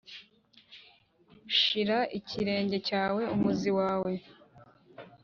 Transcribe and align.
shira 1.59 1.99
ikirenge 2.19 2.77
cyawe, 2.87 3.21
umuzi 3.35 3.69
wawe, 3.79 4.11